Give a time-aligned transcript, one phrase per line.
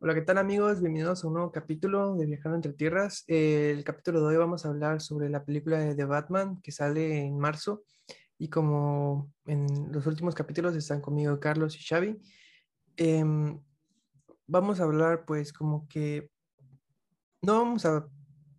[0.00, 0.80] Hola, ¿qué tal amigos?
[0.80, 3.24] Bienvenidos a un nuevo capítulo de Viajando entre Tierras.
[3.26, 7.18] El capítulo de hoy vamos a hablar sobre la película de The Batman que sale
[7.24, 7.82] en marzo
[8.38, 12.16] y como en los últimos capítulos están conmigo Carlos y Xavi,
[12.96, 13.60] em,
[14.46, 16.30] vamos a hablar pues como que
[17.42, 18.08] no vamos a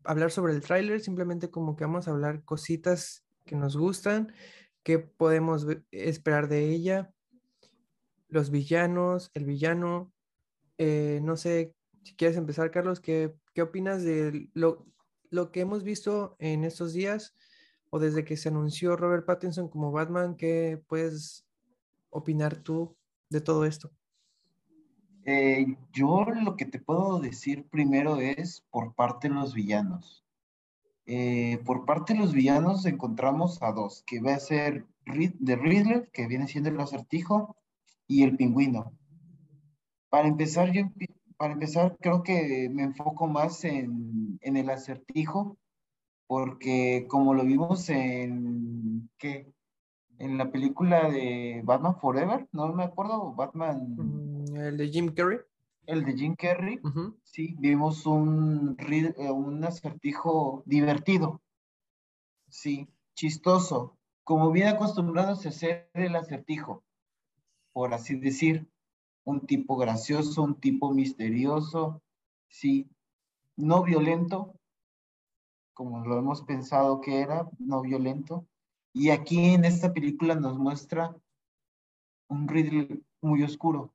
[0.03, 4.33] hablar sobre el tráiler, simplemente como que vamos a hablar cositas que nos gustan,
[4.83, 7.13] que podemos esperar de ella,
[8.28, 10.11] los villanos, el villano,
[10.79, 14.86] eh, no sé si quieres empezar, Carlos, ¿qué, qué opinas de lo,
[15.29, 17.36] lo, que hemos visto en estos días
[17.92, 20.36] o desde que se anunció Robert Pattinson como Batman?
[20.37, 21.46] ¿Qué puedes
[22.10, 22.96] opinar tú
[23.29, 23.92] de todo esto?
[25.25, 30.25] Eh, yo lo que te puedo decir primero es por parte de los villanos.
[31.06, 36.09] Eh, por parte de los villanos encontramos a dos, que va a ser de Riddler,
[36.14, 37.58] que viene siendo el acertijo,
[38.08, 38.92] y el pingüino.
[40.09, 40.84] Para empezar, yo,
[41.38, 45.58] para empezar, creo que me enfoco más en, en el acertijo,
[46.28, 49.52] porque como lo vimos en, ¿qué?
[50.17, 53.95] En la película de Batman Forever, no me acuerdo, Batman...
[53.97, 55.39] Mm, el de Jim Carrey.
[55.86, 56.80] El de Jim Carrey,
[57.23, 61.41] sí, vimos un, eh, un acertijo divertido,
[62.47, 66.84] sí, chistoso, como bien acostumbrados a hacer el acertijo,
[67.73, 68.67] por así decir
[69.30, 72.02] un tipo gracioso, un tipo misterioso,
[72.49, 72.89] sí,
[73.55, 74.55] no violento,
[75.73, 78.47] como lo hemos pensado que era, no violento.
[78.91, 81.16] Y aquí en esta película nos muestra
[82.27, 83.94] un Riddle muy oscuro,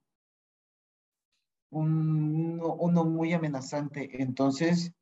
[1.70, 4.22] un, uno muy amenazante.
[4.22, 4.92] Entonces,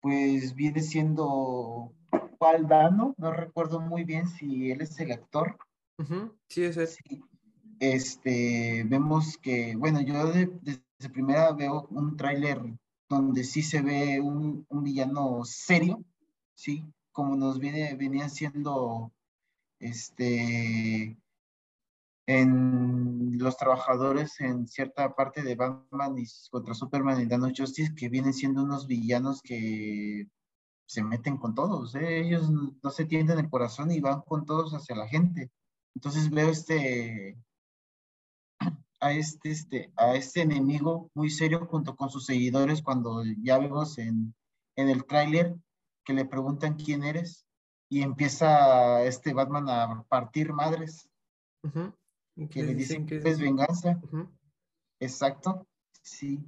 [0.00, 1.92] pues viene siendo
[2.38, 5.58] Paul Dano, no recuerdo muy bien si él es el actor.
[6.48, 6.88] Sí, es él.
[6.88, 7.22] Sí
[7.80, 12.60] este, vemos que, bueno, yo desde primera veo un tráiler
[13.08, 16.04] donde sí se ve un, villano serio,
[16.54, 16.84] ¿sí?
[17.12, 19.12] Como nos viene, venía siendo,
[19.78, 21.16] este,
[22.26, 28.08] en los trabajadores en cierta parte de Batman y contra Superman y Dano Justice, que
[28.08, 30.28] vienen siendo unos villanos que
[30.86, 32.20] se meten con todos, ¿eh?
[32.20, 35.50] ellos no se tienden el corazón y van con todos hacia la gente.
[35.94, 37.36] Entonces veo este,
[39.06, 43.98] a este, este, a este enemigo muy serio junto con sus seguidores cuando ya vemos
[43.98, 44.34] en,
[44.76, 45.54] en el tráiler
[46.04, 47.46] que le preguntan quién eres
[47.88, 51.08] y empieza este Batman a partir madres.
[52.50, 54.00] Que le dicen que es venganza.
[55.00, 55.66] Exacto.
[56.02, 56.40] Sí.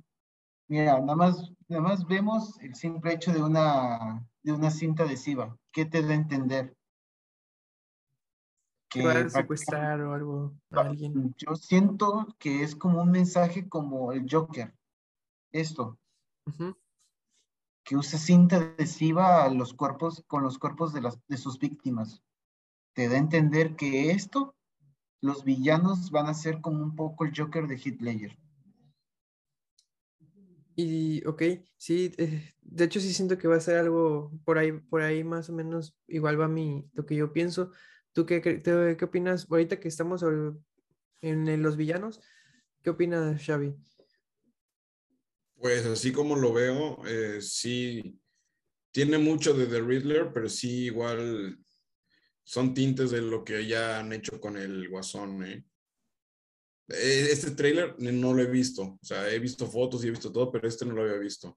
[0.69, 5.57] Mira, nada más, nada más vemos el simple hecho de una, de una cinta adhesiva.
[5.73, 6.77] ¿Qué te da a entender?
[8.88, 11.34] Que secuestrar o algo a alguien.
[11.37, 14.75] Yo siento que es como un mensaje como el Joker.
[15.53, 15.99] Esto.
[17.84, 22.22] Que usa cinta adhesiva a los cuerpos, con los cuerpos de, las, de sus víctimas.
[22.94, 24.56] Te da a entender que esto,
[25.20, 28.38] los villanos van a ser como un poco el Joker de Hitler.
[30.81, 31.43] Y, ok,
[31.76, 35.25] sí, eh, de hecho sí siento que va a ser algo por ahí, por ahí
[35.25, 37.72] más o menos igual va a mí, lo que yo pienso,
[38.19, 40.25] ¿Tú qué, qué, opinas ahorita que estamos
[41.23, 42.21] en, los villanos?
[42.83, 43.77] ¿Qué opinas, Xavi?
[45.55, 48.19] Pues así como lo veo, eh, sí,
[48.91, 51.61] tiene mucho de The Riddler, pero sí igual
[52.43, 55.45] son tintes de lo que ya han hecho con el Guasón.
[55.45, 55.65] ¿eh?
[56.89, 60.33] E, este trailer no lo he visto, o sea, he visto fotos y he visto
[60.33, 61.56] todo, pero este no lo había visto.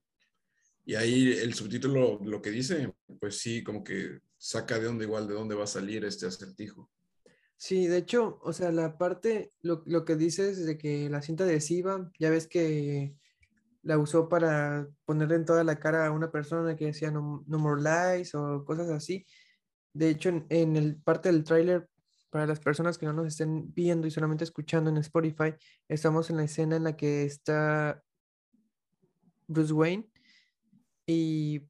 [0.85, 5.28] Y ahí el subtítulo, lo que dice, pues sí, como que saca de dónde igual,
[5.28, 6.90] de dónde va a salir este acertijo.
[7.57, 11.44] Sí, de hecho, o sea, la parte, lo, lo que dices de que la cinta
[11.44, 13.16] adhesiva, ya ves que
[13.84, 17.81] la usó para ponerle en toda la cara a una persona que decía no, more
[17.81, 19.28] lies o cosas así.
[19.94, 21.88] De hecho, en, el parte del tráiler,
[22.31, 25.53] para las personas que no nos estén viendo y solamente escuchando en Spotify,
[25.87, 28.02] estamos en la escena en la que está
[29.47, 30.09] Bruce Wayne
[31.05, 31.61] y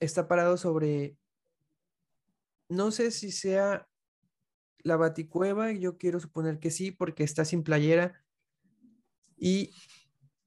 [0.00, 1.16] está parado sobre
[2.68, 3.88] no sé si sea
[4.78, 8.24] la baticueva, yo quiero suponer que sí, porque está sin playera.
[9.36, 9.74] Y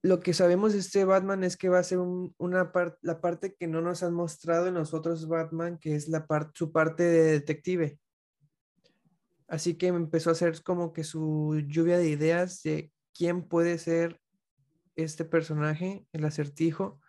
[0.01, 2.71] lo que sabemos de este Batman es que va a ser una
[3.01, 6.51] la parte que no nos han mostrado en los otros Batman, que es la parte,
[6.55, 7.99] su parte de detective.
[9.47, 14.21] Así que empezó a hacer como que su lluvia de ideas de quién puede ser
[14.95, 17.01] este personaje, el acertijo,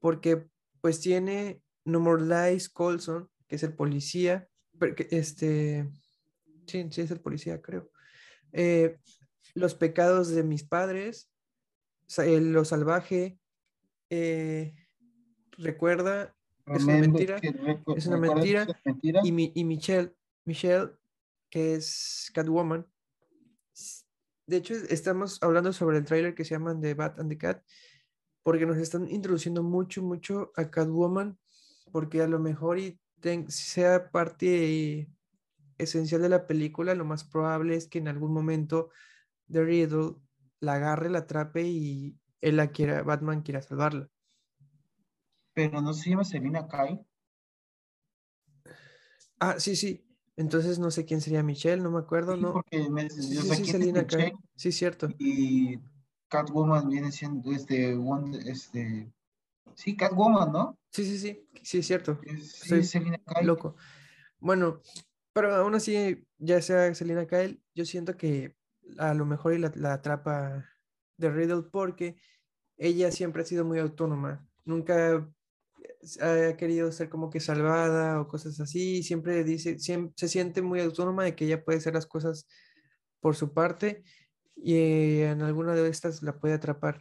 [0.00, 0.48] porque
[0.80, 4.48] pues tiene No More Lies Colson, que es el policía,
[5.10, 5.88] este,
[6.66, 7.90] sí, sí es el policía, creo.
[8.52, 8.98] Eh,
[9.54, 11.30] los pecados de mis padres,
[12.16, 13.38] lo salvaje,
[14.10, 14.74] eh,
[15.58, 16.36] recuerda,
[16.66, 17.40] es una mentira,
[17.96, 18.66] es una mentira,
[19.24, 20.14] y, mi- y Michelle,
[20.44, 20.90] Michelle,
[21.50, 22.86] que es Catwoman.
[24.46, 27.62] De hecho, estamos hablando sobre el tráiler que se llama The Bat and the Cat,
[28.42, 31.38] porque nos están introduciendo mucho, mucho a Catwoman,
[31.92, 35.10] porque a lo mejor y ten- sea parte
[35.78, 38.90] esencial de la película, lo más probable es que en algún momento
[39.50, 40.16] The Riddle
[40.60, 44.10] la agarre, la atrape y él la quiera, Batman quiera salvarla.
[45.52, 47.04] Pero no se llama Selina Kai.
[49.40, 50.06] Ah, sí, sí.
[50.36, 52.52] Entonces no sé quién sería Michelle, no me acuerdo, Sí, ¿no?
[52.52, 53.92] porque me, Sí, o sí, sea, sí, ¿quién es Selina.
[53.92, 54.32] Michelle?
[54.56, 55.16] Sí, cierto.
[55.18, 55.78] Y
[56.28, 57.96] Catwoman viene siendo este,
[58.50, 59.13] este,
[59.76, 60.78] sí, Catwoman, ¿no?
[60.90, 62.20] Sí, sí, sí, sí, es cierto.
[62.22, 63.46] Es- Sí, Estoy Selina Kyle.
[63.46, 63.76] loco.
[64.38, 64.80] Bueno,
[65.32, 68.56] pero aún así, ya sea Selina Kyle, yo siento que
[68.98, 70.64] a lo mejor la, la atrapa
[71.18, 72.16] The Riddle porque
[72.76, 74.46] ella siempre ha sido muy autónoma.
[74.64, 75.28] Nunca
[76.20, 79.02] ha querido ser como que salvada o cosas así.
[79.02, 82.46] Siempre dice, siem- se siente muy autónoma de que ella puede hacer las cosas
[83.20, 84.04] por su parte
[84.56, 87.00] y en alguna de estas la puede atrapar.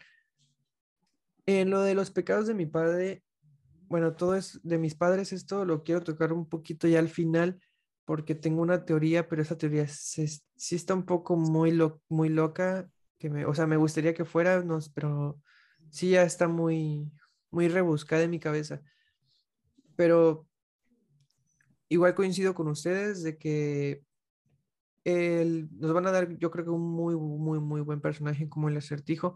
[1.45, 3.23] En lo de los pecados de mi padre,
[3.89, 7.61] bueno, todo es de mis padres, esto lo quiero tocar un poquito ya al final,
[8.05, 12.89] porque tengo una teoría, pero esa teoría sí está un poco muy, lo- muy loca,
[13.19, 15.41] que me, o sea, me gustaría que fuera, no, pero
[15.91, 17.11] sí ya está muy,
[17.51, 18.81] muy rebuscada en mi cabeza.
[19.95, 20.45] Pero
[21.89, 24.03] igual coincido con ustedes de que
[25.03, 28.69] el- nos van a dar, yo creo que un muy, muy, muy buen personaje como
[28.69, 29.35] el acertijo.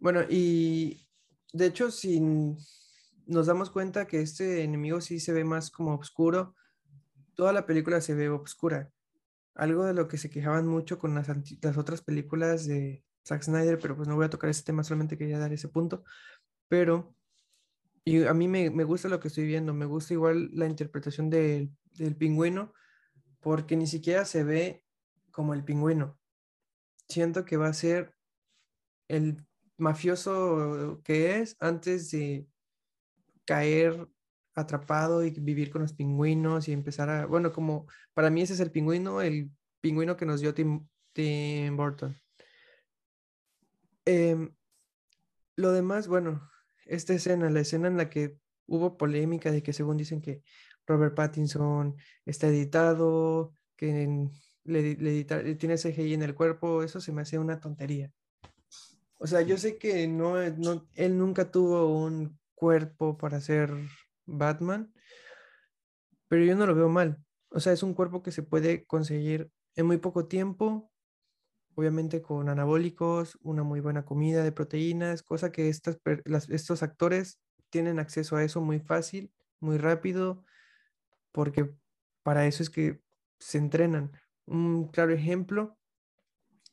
[0.00, 1.05] Bueno, y
[1.56, 2.20] de hecho, si
[3.26, 6.54] nos damos cuenta que este enemigo sí se ve más como oscuro,
[7.34, 8.92] toda la película se ve oscura.
[9.54, 11.28] Algo de lo que se quejaban mucho con las,
[11.76, 15.38] otras películas de Zack Snyder, pero pues no voy a tocar ese tema, solamente quería
[15.38, 16.04] dar ese punto.
[16.68, 17.16] Pero
[18.04, 22.16] y a mí me, gusta lo que estoy viendo, me gusta igual la interpretación del
[22.16, 22.72] pingüino,
[23.40, 24.84] porque ni siquiera se ve
[25.32, 26.16] como el pingüino.
[27.08, 28.14] Siento que va a ser
[29.08, 29.44] el
[29.78, 32.46] mafioso que es antes de
[33.44, 34.08] caer
[34.54, 38.60] atrapado y vivir con los pingüinos y empezar a, bueno, como para mí ese es
[38.60, 39.50] el pingüino, el
[39.80, 42.16] pingüino que nos dio Tim, Tim Burton.
[44.06, 44.54] Em,
[45.56, 46.48] lo demás, bueno,
[46.86, 50.42] esta escena, la escena en la que hubo polémica de que según dicen que
[50.86, 54.28] Robert Pattinson está editado, que
[54.64, 55.24] le, le
[55.56, 58.10] tiene CGI en el cuerpo, eso se me hace una tontería.
[59.18, 63.72] O sea, yo sé que no, no, él nunca tuvo un cuerpo para ser
[64.26, 64.92] Batman,
[66.28, 67.18] pero yo no lo veo mal.
[67.50, 70.90] O sea, es un cuerpo que se puede conseguir en muy poco tiempo,
[71.74, 75.98] obviamente con anabólicos, una muy buena comida de proteínas, cosa que estas,
[76.48, 77.40] estos actores
[77.70, 80.44] tienen acceso a eso muy fácil, muy rápido,
[81.32, 81.74] porque
[82.22, 83.00] para eso es que
[83.38, 84.12] se entrenan.
[84.46, 85.78] Un claro ejemplo,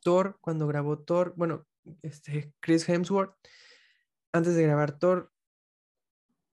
[0.02, 1.68] Thor, cuando grabó Thor, bueno,
[2.02, 3.36] este, Chris Hemsworth,
[4.32, 5.32] antes de grabar Thor,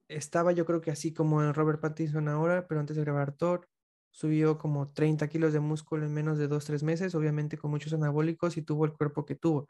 [0.07, 3.69] estaba yo creo que así como en Robert Pattinson ahora, pero antes de grabar Thor,
[4.11, 8.57] subió como 30 kilos de músculo en menos de 2-3 meses, obviamente con muchos anabólicos
[8.57, 9.67] y tuvo el cuerpo que tuvo.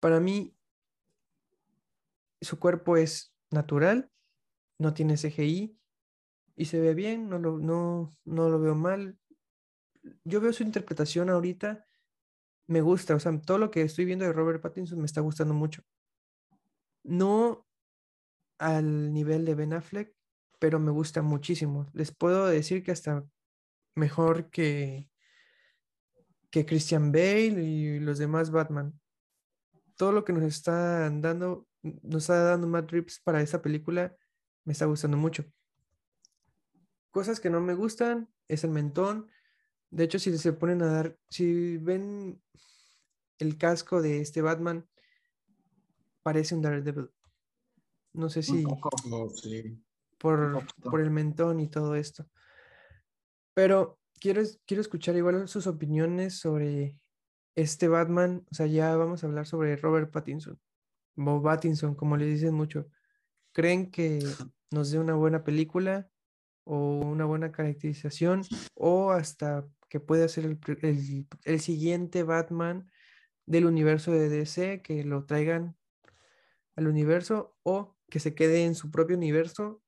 [0.00, 0.56] Para mí,
[2.40, 4.10] su cuerpo es natural,
[4.78, 5.78] no tiene CGI
[6.56, 9.18] y se ve bien, no lo, no, no lo veo mal.
[10.24, 11.85] Yo veo su interpretación ahorita,
[12.66, 15.54] me gusta, o sea, todo lo que estoy viendo de Robert Pattinson me está gustando
[15.54, 15.82] mucho.
[17.04, 17.66] No
[18.58, 20.14] al nivel de Ben Affleck,
[20.58, 21.86] pero me gusta muchísimo.
[21.92, 23.24] Les puedo decir que hasta
[23.94, 25.10] mejor que,
[26.50, 28.98] que Christian Bale y los demás Batman.
[29.96, 34.14] Todo lo que nos está dando, nos está dando Matt Reeves para esa película,
[34.64, 35.44] me está gustando mucho.
[37.10, 39.30] Cosas que no me gustan es el mentón.
[39.90, 42.40] De hecho, si se ponen a dar, si ven
[43.38, 44.88] el casco de este Batman,
[46.22, 47.10] parece un Daredevil.
[48.12, 48.90] No sé si poco,
[49.34, 49.78] sí.
[50.18, 52.26] por, por el mentón y todo esto.
[53.54, 56.98] Pero quiero, quiero escuchar igual sus opiniones sobre
[57.54, 58.44] este Batman.
[58.50, 60.58] O sea, ya vamos a hablar sobre Robert Pattinson.
[61.14, 62.86] Bob Pattinson, como le dicen mucho.
[63.52, 64.18] ¿Creen que
[64.70, 66.10] nos dé una buena película
[66.64, 68.42] o una buena caracterización
[68.74, 72.90] o hasta que pueda ser el- el siguiente Batman
[73.46, 75.76] del universo de DC, que lo traigan
[76.76, 79.82] al universo o que se quede en su propio universo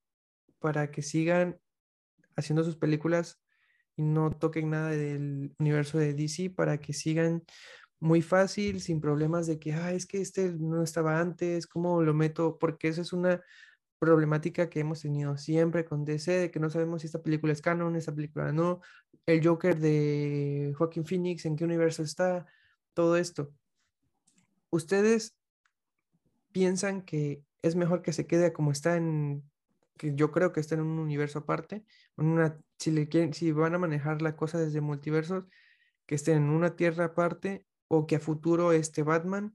[0.59, 1.61] para que sigan
[2.37, 3.41] haciendo sus películas
[3.97, 7.45] y no toquen nada del universo de DC para que sigan
[8.01, 12.15] muy fácil, sin problemas de que, ah, es que este no estaba antes, ¿cómo lo
[12.15, 12.59] meto?
[12.59, 13.43] Porque esa es una
[13.99, 17.61] problemática que hemos tenido siempre con DC, de que no sabemos si esta película es
[17.63, 18.81] canon, esta película no,
[19.29, 22.47] el Joker de Joaquín Phoenix, en qué universo está,
[22.95, 23.53] todo esto.
[24.71, 25.37] ¿Ustedes
[26.51, 29.43] piensan que es mejor que se quede como está en,
[29.99, 31.85] que yo creo que está en un universo aparte,
[32.17, 35.45] en una, si, le quieren, si van a manejar la cosa desde multiversos,
[36.07, 39.55] que esté en una tierra aparte o que a futuro este Batman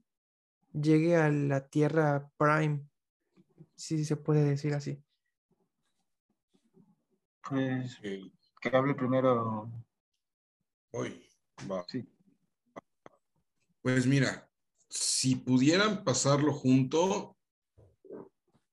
[0.72, 2.86] llegue a la tierra Prime,
[3.74, 5.02] si se puede decir así.
[7.42, 8.00] Pues
[8.70, 9.70] que hable primero.
[10.92, 11.22] Hoy,
[11.70, 11.84] va.
[13.82, 14.48] Pues mira,
[14.88, 17.36] si pudieran pasarlo junto,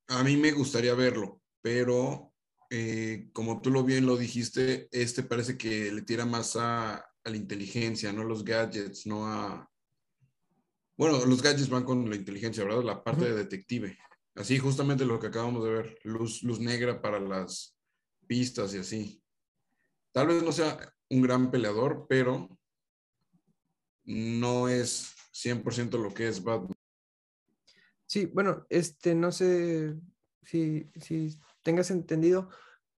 [0.08, 2.34] a mí me gustaría verlo, pero
[2.70, 7.36] eh, como tú lo bien lo dijiste, este parece que le tira más a, la
[7.36, 9.70] inteligencia, no a los gadgets, no a...
[10.98, 12.84] Bueno, los gadgets van con la inteligencia, ¿verdad?
[12.84, 13.98] La parte de detective.
[14.36, 17.78] Así justamente lo que acabamos de ver, luz, luz negra para las
[18.26, 19.22] pistas y así.
[20.12, 20.78] Tal vez no sea
[21.10, 22.50] un gran peleador, pero
[24.04, 26.78] no es 100% lo que es Batman.
[28.06, 29.96] Sí, bueno, este, no sé
[30.44, 32.50] si, si tengas entendido,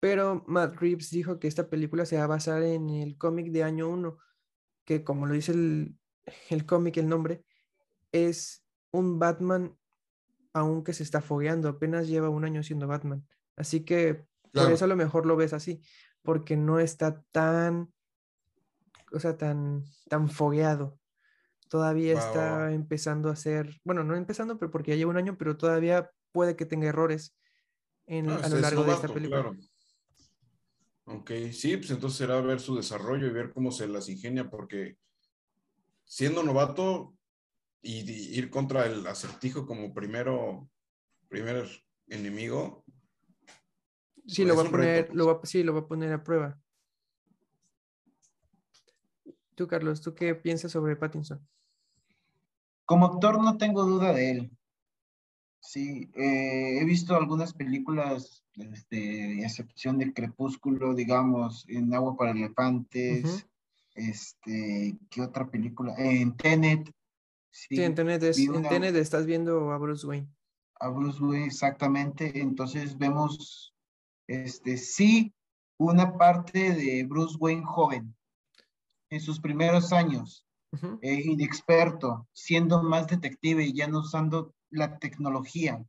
[0.01, 3.63] pero Matt Reeves dijo que esta película se va a basar en el cómic de
[3.63, 4.19] año 1,
[4.85, 5.99] que como lo dice el,
[6.49, 7.45] el cómic, el nombre,
[8.11, 9.77] es un Batman
[10.53, 13.27] aunque se está fogueando, apenas lleva un año siendo Batman.
[13.57, 15.83] Así que por eso a lo mejor lo ves así,
[16.23, 17.93] porque no está tan,
[19.13, 20.99] o sea, tan, tan fogueado.
[21.69, 25.57] Todavía está empezando a ser, bueno, no empezando, pero porque ya lleva un año, pero
[25.57, 27.35] todavía puede que tenga errores
[28.07, 29.53] en, a lo largo de esta película.
[31.05, 34.99] Ok, sí, pues entonces será ver su desarrollo y ver cómo se las ingenia, porque
[36.05, 37.17] siendo novato,
[37.83, 40.71] y, ir contra el acertijo como primero,
[41.29, 41.69] primer
[42.07, 42.82] enemigo.
[44.27, 46.59] Sí, lo va a poner, lo va, sí, lo va a poner a prueba.
[49.55, 51.47] Tú, Carlos, ¿tú qué piensas sobre Pattinson?
[52.85, 54.51] Como actor no tengo duda de él.
[55.61, 63.47] Sí, eh, he visto algunas películas, este, excepción de Crepúsculo, digamos, en Agua para Elefantes,
[63.95, 65.95] este, ¿qué otra película?
[65.99, 66.93] En Tenet,
[67.53, 68.23] Sí, en, Tenet,
[68.95, 70.27] estás viendo a Bruce Wayne.
[70.81, 72.41] A Bruce Wayne, exactamente.
[72.41, 73.72] Entonces vemos,
[74.33, 75.35] este, sí,
[75.79, 78.15] una parte de Bruce Wayne joven,
[79.11, 80.45] en sus primeros años,
[81.03, 85.85] eh, inexperto, siendo más detective y ya no usando la tecnología.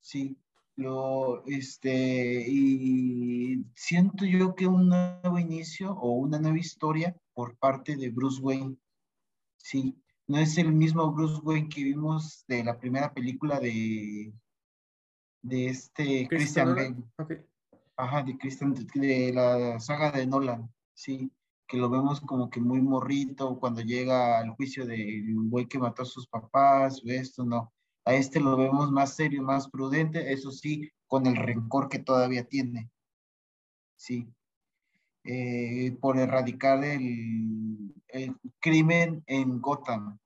[0.00, 0.38] Sí,
[0.76, 7.96] lo, este, y siento yo que un nuevo inicio o una nueva historia por parte
[7.96, 8.76] de Bruce Wayne
[9.68, 14.32] Sí, no es el mismo Bruce Wayne que vimos de la primera película de,
[15.46, 16.96] de este Christian Bale.
[17.96, 21.30] Ajá, de Christian, de la saga de Nolan, sí,
[21.66, 26.02] que lo vemos como que muy morrito cuando llega al juicio del güey que mató
[26.02, 27.72] a sus papás, esto, no.
[28.04, 32.44] A este lo vemos más serio, más prudente, eso sí, con el rencor que todavía
[32.44, 32.90] tiene.
[33.96, 34.28] Sí.
[35.24, 40.18] Eh, por erradicar el, el, crimen en Gotham.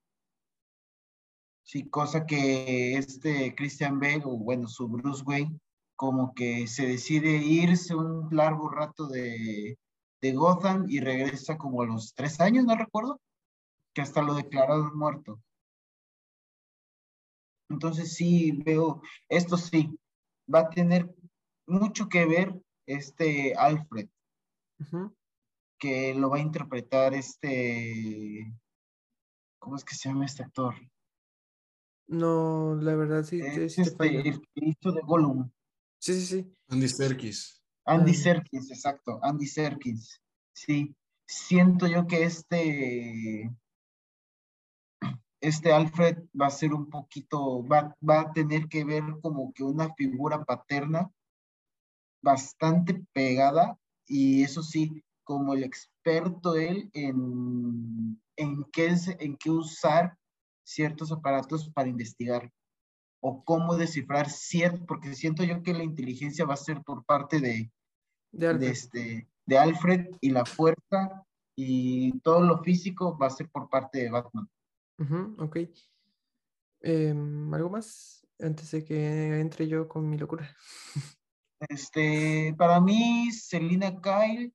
[1.70, 5.56] Sí, cosa que este Christian Bale, o bueno, su Bruce Wayne,
[5.94, 9.78] como que se decide irse un largo rato de,
[10.20, 13.20] de Gotham y regresa como a los tres años, no recuerdo,
[13.94, 15.40] que hasta lo declararon muerto.
[17.68, 19.96] Entonces sí veo, esto sí,
[20.52, 21.08] va a tener
[21.68, 22.52] mucho que ver
[22.84, 24.08] este Alfred
[25.78, 28.52] que lo va a interpretar este,
[29.60, 30.74] ¿cómo es que se llama este actor?
[32.10, 33.40] No, la verdad sí.
[33.40, 35.48] Es este, el que hizo de Gollum.
[36.00, 36.56] Sí, sí, sí.
[36.68, 37.62] Andy Serkis.
[37.84, 40.20] Andy Serkis, exacto, Andy Serkis.
[40.52, 43.48] Sí, siento yo que este,
[45.40, 49.62] este Alfred va a ser un poquito, va, va a tener que ver como que
[49.62, 51.08] una figura paterna
[52.22, 60.18] bastante pegada y eso sí, como el experto él en, en, qué, en qué usar
[60.64, 62.50] ciertos aparatos para investigar
[63.20, 67.40] o cómo descifrar cierto, porque siento yo que la inteligencia va a ser por parte
[67.40, 67.70] de,
[68.32, 68.68] de, Alfred.
[68.68, 73.98] este, de Alfred y la fuerza y todo lo físico va a ser por parte
[73.98, 74.48] de Batman.
[75.38, 75.58] ok.
[76.82, 80.56] Em, ¿Algo más antes de que entre yo con mi locura?
[81.68, 84.50] Este, para mí, Selina Kyle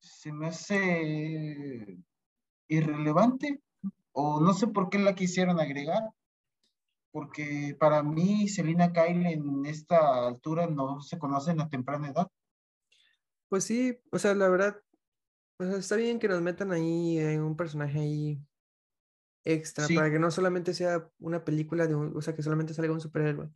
[0.00, 1.98] se me hace
[2.66, 3.60] irrelevante,
[4.20, 6.10] o no sé por qué la quisieron agregar,
[7.12, 12.28] porque para mí Selina Kyle en esta altura no se conoce en la temprana edad.
[13.48, 14.80] Pues sí, o sea, la verdad,
[15.58, 18.40] sea, está bien que nos metan ahí en un personaje ahí
[19.44, 19.96] extra, Sí.
[19.96, 23.00] para que no solamente sea una película de un, o sea, que solamente salga un
[23.00, 23.48] superhéroe.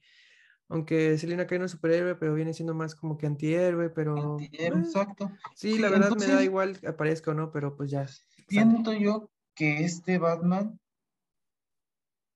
[0.68, 4.80] Aunque Selina Kyle no es superhéroe, pero viene siendo más como que antihéroe, pero Antihéroe,
[4.80, 5.30] eh, exacto.
[5.54, 8.08] sí, Sí, la verdad me da igual que aparezca o no, pero pues ya.
[8.08, 8.26] sale.
[8.48, 10.78] Siento yo que este Batman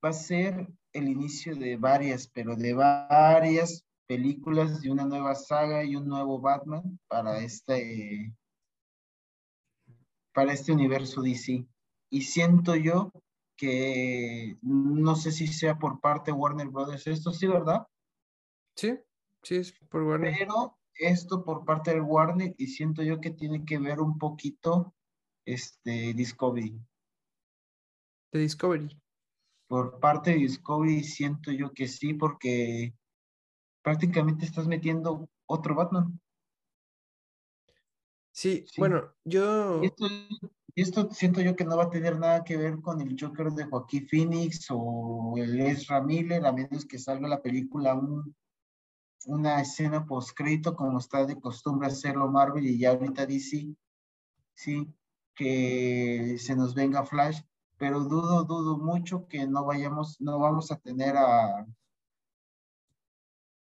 [0.05, 5.85] va a ser el inicio de varias, pero de varias películas, de una nueva saga
[5.85, 8.35] y un nuevo Batman para este,
[10.33, 11.67] para este universo DC.
[12.11, 13.13] Y siento yo
[13.57, 17.87] que no sé si sea por parte de Warner Brothers, esto sí, ¿verdad?
[18.77, 18.97] Sí,
[19.43, 20.35] sí, es por Warner.
[20.39, 24.95] Pero esto por parte del Warner y siento yo que tiene que ver un poquito
[25.45, 26.81] este Discovery.
[28.33, 29.01] De Discovery.
[29.67, 32.95] Por parte de Discovery siento yo que sí, porque
[33.83, 36.21] prácticamente estás metiendo otro Batman.
[38.33, 38.81] Sí, Sí.
[38.81, 39.83] bueno, yo.
[40.75, 43.65] Esto, siento yo que no va a tener nada que ver con el Joker de
[43.65, 48.37] Joaquín Phoenix o el Ezra Miller, a menos que salga la película un,
[49.27, 53.75] una escena postcrédito como está de costumbre hacerlo Marvel y ya ahorita DC,
[54.55, 54.95] sí,
[55.35, 57.41] que se nos venga Flash,
[57.79, 61.67] pero dudo, dudo mucho que no vayamos, no vamos a tener a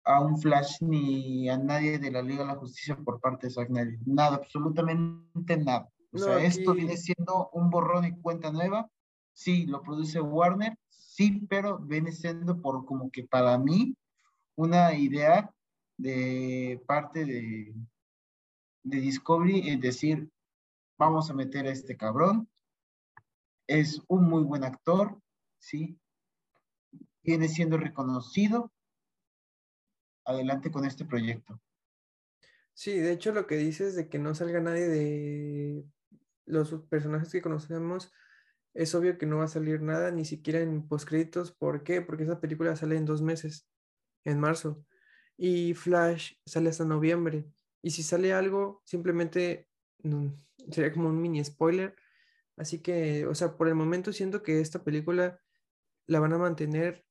[0.05, 3.53] a un Flash ni a nadie de la Liga de la Justicia por parte de
[3.53, 3.98] Zack Snyder.
[4.05, 5.89] Nada, absolutamente nada.
[6.12, 8.89] O No, sea, esto viene siendo un borrón y cuenta nueva.
[9.34, 13.96] Sí, lo produce Warner, sí, pero viene siendo por como que para mí
[14.55, 15.50] una idea
[15.98, 17.74] de parte de,
[18.84, 20.29] de Discovery, es decir,
[20.98, 22.48] vamos a meter a este cabrón.
[23.67, 25.20] Es un muy buen actor,
[25.60, 25.99] sí.
[27.23, 28.71] Viene siendo reconocido.
[30.26, 31.62] Adelante con este proyecto.
[32.73, 35.86] Sí, de hecho lo que dices de que no salga nadie de
[36.45, 38.12] los personajes que conocemos,
[38.73, 41.52] es obvio que no va a salir nada, ni siquiera en postcréditos.
[41.52, 42.02] ¿Por qué?
[42.02, 43.67] Porque esa película sale en dos meses,
[44.26, 44.84] en marzo,
[45.38, 47.45] y Flash sale hasta noviembre.
[47.82, 49.67] Y si sale algo, simplemente
[50.04, 50.28] mm,
[50.71, 51.95] sería como un mini spoiler.
[52.58, 55.39] Así que, o sea, por el momento siento que esta película
[56.08, 57.06] la van a mantener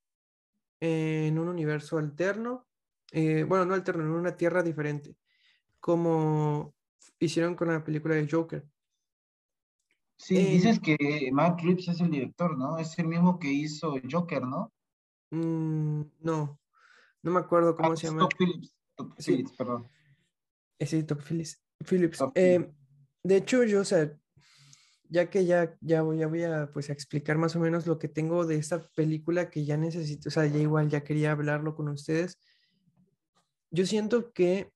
[0.79, 2.67] en un universo alterno,
[3.11, 5.17] eh, bueno, no alterno, en una tierra diferente,
[5.79, 6.75] como
[7.19, 8.65] hicieron con la película de Joker.
[10.17, 12.77] Sí, Eh, dices que Matt Reeves es el director, ¿no?
[12.77, 14.71] Es el mismo que hizo Joker, ¿no?
[15.31, 16.59] Mm, no,
[17.23, 18.29] no me acuerdo cómo Ah, se es llama.
[18.29, 18.75] Todd Phillips.
[18.95, 19.31] Todd Sí.
[19.33, 19.89] Phillips, perdón.
[20.79, 21.61] Ese Top Phillips.
[22.35, 22.75] Eh, Phillips.
[23.23, 24.17] de hecho, yo, o sea,
[25.13, 27.99] ya que ya, ya voy, ya voy a, pues, a explicar más o menos lo
[27.99, 31.75] que tengo de esta película que ya necesito, o sea, ya igual ya quería hablarlo
[31.75, 32.39] con ustedes.
[33.71, 34.71] Yo siento que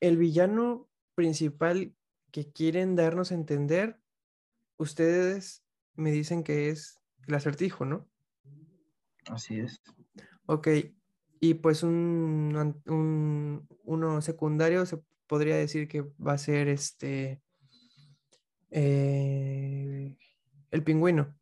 [0.00, 1.96] el villano principal
[2.30, 4.00] que quieren darnos a entender,
[4.78, 8.10] ustedes me dicen que es el acertijo, ¿no?
[9.30, 9.82] Así es.
[10.46, 10.68] Ok,
[11.40, 17.42] y pues un, un- uno secundario se podría decir que va a ser este
[18.70, 20.16] eh,
[20.70, 21.34] el pingüino.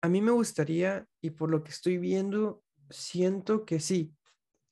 [0.00, 4.14] A mí me gustaría, y por lo que estoy viendo, siento que sí,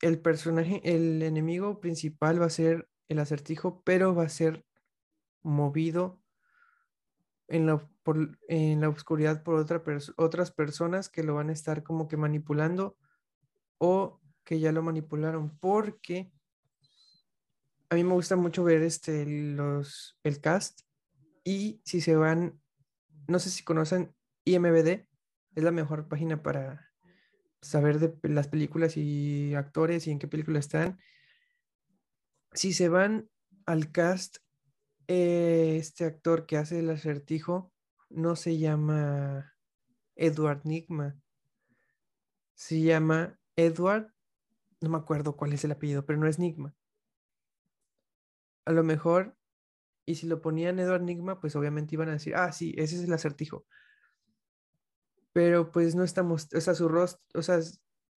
[0.01, 4.65] el personaje, el enemigo principal va a ser el acertijo, pero va a ser
[5.43, 6.21] movido
[7.47, 9.81] en la, por- en la oscuridad por otra
[10.17, 12.97] otras personas que lo van a estar como que manipulando
[13.77, 16.31] o que ya lo manipularon, porque
[17.89, 20.81] a mí me gusta mucho ver este, los, el cast
[21.43, 22.59] y si se van,
[23.27, 24.13] no sé si conocen
[24.45, 25.07] IMBD,
[25.55, 26.91] es la mejor página para
[27.61, 30.99] saber de las películas y actores y en qué película están.
[32.53, 33.29] Si se van
[33.65, 34.37] al cast,
[35.07, 37.71] eh, este actor que hace el acertijo
[38.09, 39.53] no se llama
[40.15, 41.19] Edward Nigma,
[42.55, 44.13] se llama Edward,
[44.81, 46.76] no me acuerdo cuál es el apellido, pero no es Nigma.
[48.67, 49.35] A lo mejor,
[50.05, 53.03] y si lo ponían Edward Nigma, pues obviamente iban a decir, ah, sí, ese es
[53.05, 53.65] el acertijo.
[55.33, 57.59] Pero pues no estamos, o sea, su rostro, o sea,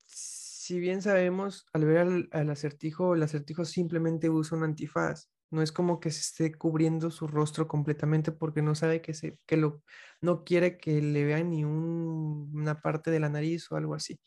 [0.07, 5.31] si bien sabemos, al ver al, al acertijo, el acertijo simplemente usa un antifaz.
[5.51, 9.39] No es como que se esté cubriendo su rostro completamente porque no sabe que, se,
[9.47, 9.83] que lo,
[10.21, 14.21] no quiere que le vean ni un- una parte de la nariz o algo así.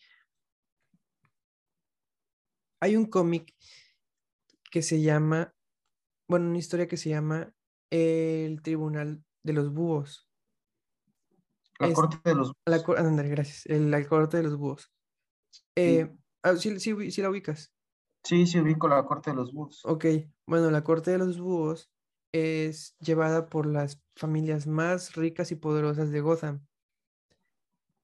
[2.82, 3.54] Hay un cómic
[4.72, 5.54] que se llama,
[6.28, 7.54] bueno, una historia que se llama
[7.90, 10.30] El Tribunal de los búhos.
[11.80, 12.52] La Es- corte de los...
[12.66, 13.66] La, cor- ándale, gracias.
[13.66, 14.92] el- la corte de los búhos.
[15.76, 17.74] Eh, ah, sí, sí sí la ubicas.
[18.24, 19.82] Sí, sí ubico la corte de los búhos.
[19.86, 20.06] Ok,
[20.46, 21.92] bueno, la corte de los búhos
[22.32, 26.66] es llevada por las familias más ricas y poderosas de Gotham.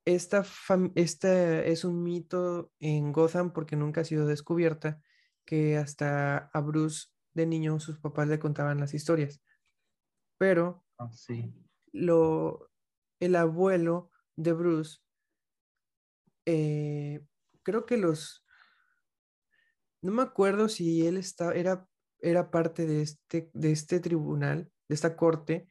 [0.06, 0.44] Esta,
[0.96, 5.02] esta es un mito en Gotham porque nunca ha sido descubierta,
[5.46, 9.42] que hasta a Bruce de niño sus papás le contaban las historias.
[10.38, 11.54] Pero Ah, sí.
[11.92, 12.72] lo,
[13.20, 15.00] el abuelo de Bruce,
[16.46, 17.26] eh,
[17.64, 18.46] creo que los,
[20.02, 21.88] no me acuerdo si él está, era,
[22.20, 25.68] era parte de este, de este tribunal, de esta corte,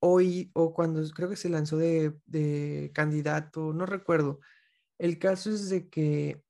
[0.00, 4.40] o, y- o cuando creo que se lanzó de, de candidato, no recuerdo.
[4.98, 6.44] El caso es de que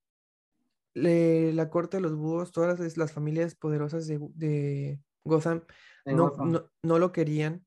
[0.94, 5.64] le- la corte de los búhos, todas las, las familias poderosas de, de Gotham,
[6.11, 6.50] no, Gotham.
[6.50, 7.66] no, no lo querían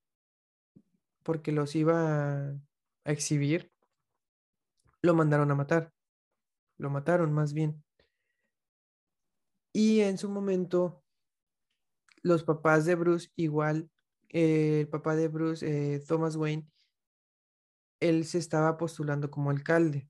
[1.23, 2.59] porque los iba a,
[3.05, 3.71] a exhibir,
[5.01, 5.93] lo mandaron a matar.
[6.77, 7.83] Lo mataron más bien.
[9.73, 11.03] Y en su momento,
[12.23, 13.89] los papás de Bruce, igual,
[14.29, 16.67] eh, el papá de Bruce, eh, Thomas Wayne,
[17.99, 20.09] él se estaba postulando como alcalde.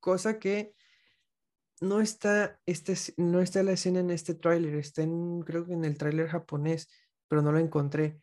[0.00, 0.74] Cosa que
[1.80, 5.72] no está, este, es- no está la escena en este tráiler, está en, creo que
[5.74, 6.88] en el tráiler japonés,
[7.28, 8.20] pero no lo encontré.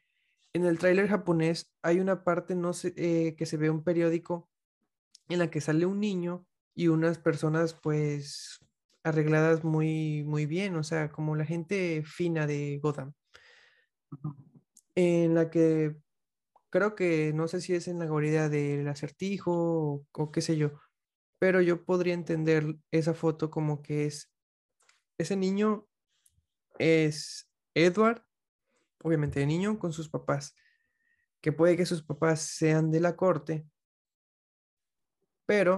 [0.53, 4.49] En el tráiler japonés hay una parte no sé, eh, que se ve un periódico
[5.29, 8.59] en la que sale un niño y unas personas pues
[9.03, 13.13] arregladas muy muy bien, o sea, como la gente fina de Gotham,
[14.95, 15.97] en la que
[16.71, 20.57] creo que no sé si es en la guarida del acertijo o, o qué sé
[20.57, 20.79] yo,
[21.39, 24.31] pero yo podría entender esa foto como que es
[25.17, 25.87] ese niño
[26.77, 28.23] es Edward,
[29.03, 30.55] obviamente de niño con sus papás,
[31.41, 33.67] que puede que sus papás sean de la corte,
[35.45, 35.77] pero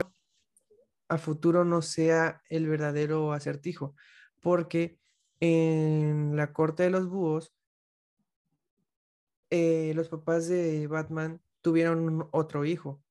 [1.08, 3.96] a futuro no sea el verdadero acertijo,
[4.42, 5.00] porque
[5.40, 7.54] en la corte de los búhos,
[9.50, 13.02] eh, los papás de Batman tuvieron otro hijo,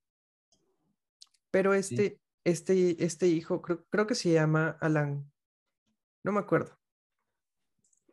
[1.50, 5.30] pero este, este, este hijo, creo, creo que se llama Alan,
[6.24, 6.78] no me acuerdo,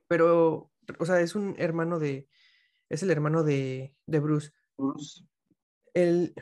[0.07, 2.27] pero, o sea, es un hermano de,
[2.89, 4.51] es el hermano de, de Bruce.
[4.77, 5.23] Bruce.
[5.93, 6.33] el,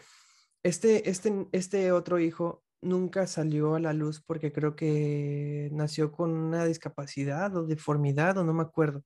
[0.63, 6.31] este, este, este otro hijo nunca salió a la luz porque creo que nació con
[6.31, 9.03] una discapacidad o deformidad o no me acuerdo.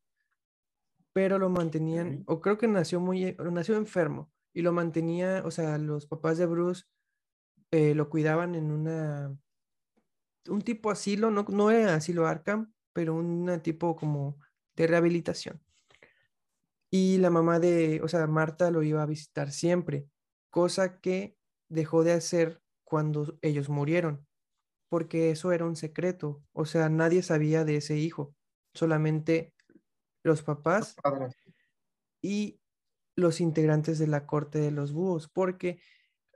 [1.14, 5.78] Pero lo mantenían, o creo que nació muy, nació enfermo y lo mantenía, o sea,
[5.78, 6.84] los papás de Bruce
[7.72, 9.38] eh, lo cuidaban en una,
[10.48, 14.40] un tipo asilo, no, no era asilo Arkham, pero un tipo como
[14.76, 15.62] de rehabilitación.
[16.90, 20.08] Y la mamá de, o sea, Marta lo iba a visitar siempre,
[20.50, 21.38] cosa que
[21.70, 24.26] dejó de hacer cuando ellos murieron,
[24.90, 28.36] porque eso era un secreto, o sea, nadie sabía de ese hijo,
[28.74, 29.54] solamente
[30.24, 30.96] los papás
[32.22, 32.62] y
[33.16, 35.82] los integrantes de la corte de los búhos, porque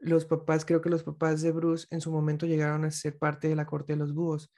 [0.01, 3.47] los papás, creo que los papás de Bruce en su momento llegaron a ser parte
[3.47, 4.51] de la corte de los búhos.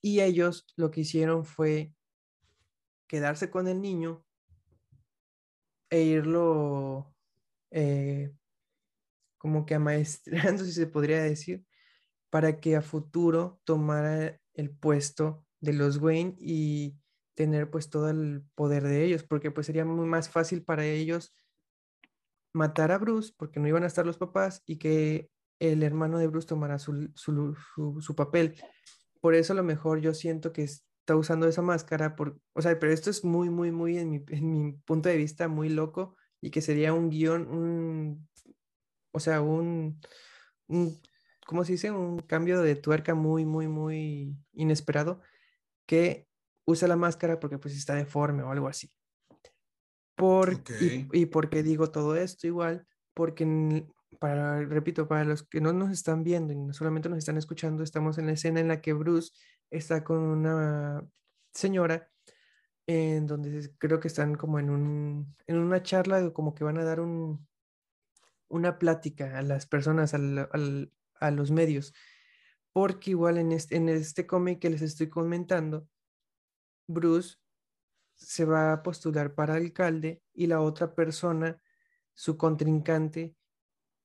[0.00, 1.92] Y ellos lo que hicieron fue
[3.08, 4.24] quedarse con el niño
[5.90, 7.14] e irlo
[7.70, 8.32] eh,
[9.38, 11.66] como que amaestrando, si se podría decir,
[12.30, 16.96] para que a futuro tomara el puesto de los Wayne y
[17.34, 21.34] tener pues todo el poder de ellos, porque pues sería muy más fácil para ellos
[22.54, 26.28] matar a Bruce, porque no iban a estar los papás, y que el hermano de
[26.28, 27.54] Bruce tomara su, su,
[28.00, 28.56] su, papel.
[29.20, 32.78] Por eso a lo mejor yo siento que está usando esa máscara, por, o sea,
[32.78, 36.16] pero esto es muy, muy, muy, en mi, en mi punto de vista, muy loco,
[36.40, 38.28] y que sería un guion, un,
[39.12, 40.00] o sea, un,
[40.68, 41.00] un,
[41.46, 41.90] ¿cómo se dice?
[41.90, 45.22] Un cambio de tuerca muy, muy, muy inesperado,
[45.86, 46.28] que
[46.66, 48.90] usa la máscara porque pues está deforme o algo así.
[50.16, 53.86] Por, y, y por qué digo todo esto igual, porque
[54.20, 58.18] para, repito, para los que no nos están viendo y solamente nos están escuchando, estamos
[58.18, 59.32] en la escena en la que Bruce
[59.70, 61.04] está con una
[61.52, 62.10] señora
[62.86, 66.84] en donde creo que están como en un, en una charla, como que van a
[66.84, 67.46] dar un,
[68.48, 71.94] una plática a las personas, al- al- a los medios,
[72.72, 75.88] porque igual en este, en este cómic que les estoy comentando,
[76.86, 77.36] Bruce
[78.14, 81.60] se va a postular para alcalde y la otra persona,
[82.14, 83.36] su contrincante,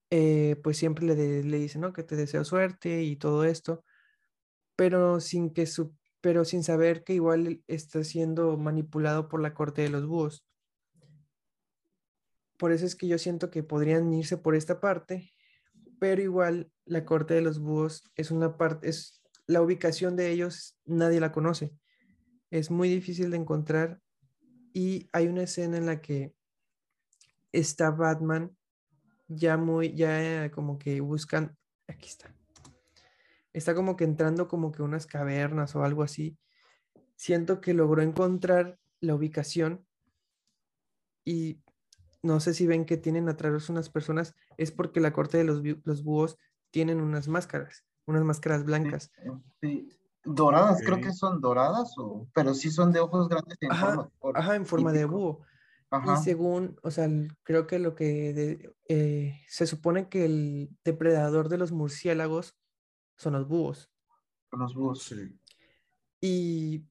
[0.09, 1.93] eh, pues siempre le, le dice, ¿no?
[1.93, 3.83] Que te deseo suerte y todo esto,
[4.75, 9.81] pero sin que su, pero sin saber que igual está siendo manipulado por la corte
[9.83, 10.45] de los búhos.
[12.57, 15.31] por eso es que yo siento que podrían irse por esta parte,
[15.99, 20.77] pero igual la corte de los búhos es una parte, es la ubicación de ellos,
[20.85, 21.73] nadie la conoce.
[22.51, 24.01] Es muy difícil de encontrar
[24.73, 26.33] y hay una escena en la que
[27.51, 28.55] está Batman
[29.27, 31.55] ya muy, ya como que buscan,
[31.87, 32.33] aquí está,
[33.53, 36.37] está como que entrando como que unas cavernas o algo así.
[37.15, 39.85] Siento que logró encontrar la ubicación
[41.25, 41.61] y
[42.21, 45.61] no sé si ven que tienen atrás unas personas, es porque la corte de los,
[45.83, 46.37] los búhos
[46.71, 49.11] tienen unas máscaras, unas máscaras blancas.
[50.23, 54.55] Doradas, creo que son doradas, o, pero sí son de ojos grandes en forma, ajá,
[54.55, 55.41] en forma de búho.
[55.91, 57.09] Y según, o sea,
[57.43, 62.55] creo que lo que eh, se supone que el depredador de los murciélagos
[63.17, 63.91] son los búhos.
[64.51, 65.39] Son los búhos, sí.
[66.21, 66.85] Y,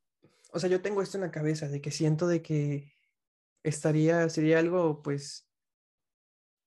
[0.52, 2.92] o sea, yo tengo esto en la cabeza de que siento de que
[3.62, 5.48] estaría, sería algo, pues,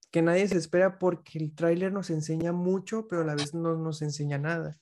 [0.09, 3.75] que nadie se espera porque el tráiler nos enseña mucho, pero a la vez no
[3.75, 4.79] nos enseña nada.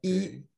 [0.00, 0.48] Y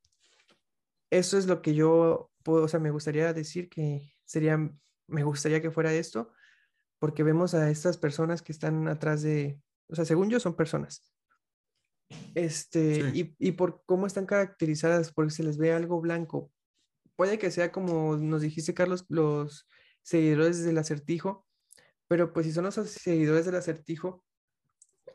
[1.10, 4.58] eso es lo que yo puedo, o sea, me gustaría decir que sería,
[5.06, 6.32] me gustaría que fuera esto,
[6.98, 11.02] porque vemos a estas personas que están atrás de, o sea, según yo son personas.
[12.34, 16.50] Este, y, y por cómo están caracterizadas, porque se les ve algo blanco.
[17.16, 19.68] Puede que sea como nos dijiste, Carlos, los
[20.02, 21.46] seguidores del acertijo,
[22.08, 24.23] pero pues si son los seguidores del acertijo,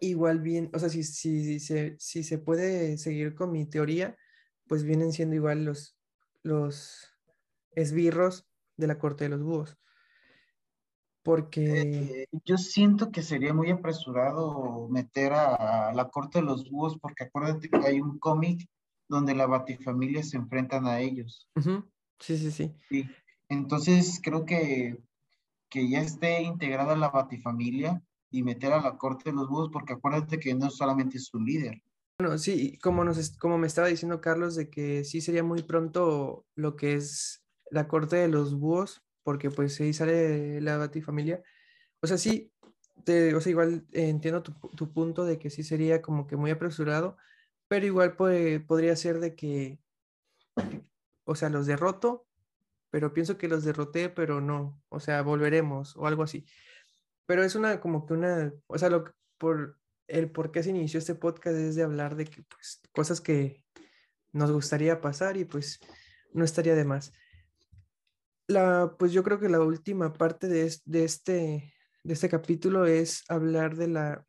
[0.02, 4.16] igual bien, o sea, si, si, si, si se puede seguir con mi teoría,
[4.68, 5.98] pues vienen siendo igual los,
[6.44, 7.10] los
[7.72, 9.78] esbirros de la corte de los búhos.
[11.24, 11.82] Porque...
[11.82, 17.26] Eh, yo siento que sería muy apresurado meter a, la corte de los búhos, porque
[17.26, 18.68] acuérdate que hay un cómic
[19.08, 21.50] donde la batifamilia se enfrentan a ellos.
[22.20, 22.74] Sí, sí, sí.
[22.90, 23.10] Sí.
[23.50, 24.98] Entonces creo que,
[25.70, 29.94] que ya esté integrada la batifamilia y meter a la corte de los búhos, porque
[29.94, 31.82] acuérdate que no solamente es su líder.
[32.20, 36.46] Bueno, sí, como, nos, como me estaba diciendo Carlos, de que sí sería muy pronto
[36.56, 41.42] lo que es la corte de los búhos, porque pues ahí sale la batifamilia.
[42.02, 42.52] O sea, sí,
[43.04, 46.52] te, o sea, igual entiendo tu, tu, punto de que sí sería como que muy
[46.52, 47.18] apresurado,
[47.68, 49.80] pero igual puede, podría ser de que,
[51.24, 52.28] o sea, los derroto,
[52.90, 56.46] pero pienso que los derroté, pero no, o sea, volveremos o algo así.
[57.30, 59.06] Pero es una, como que una, o sea, lo,
[59.38, 63.22] por el por qué se inició este podcast es de hablar de que, pues, cosas
[63.22, 63.64] que
[64.32, 65.80] nos gustaría pasar y pues
[66.34, 67.14] no estaría de más.
[68.48, 71.72] La, pues yo creo que la última parte de, de, este,
[72.04, 74.26] de este capítulo es hablar de la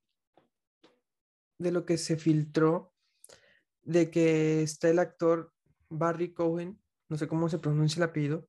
[1.59, 2.93] de lo que se filtró
[3.81, 5.55] de que está el actor
[5.89, 8.47] Barry Cohen, no sé cómo se pronuncia el apellido,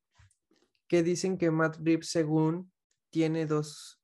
[0.89, 2.69] que dicen que Matt Reeves según
[3.11, 4.00] tiene dos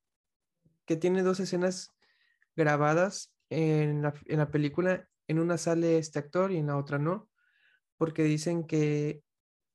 [0.87, 1.93] que tiene dos escenas
[2.55, 6.97] grabadas en la, en la película, en una sale este actor y en la otra
[6.97, 7.29] no,
[7.97, 9.21] porque dicen que